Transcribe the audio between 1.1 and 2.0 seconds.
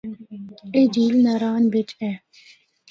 ناران بچ